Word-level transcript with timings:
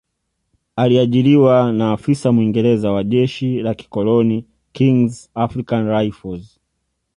Aliajiriwa 0.75 1.71
na 1.71 1.91
afisa 1.91 2.31
Mwingereza 2.31 2.91
wa 2.91 3.03
jeshi 3.03 3.59
la 3.61 3.73
kikoloni 3.73 4.45
Kings 4.71 5.29
African 5.35 5.87
Rifles 5.89 6.59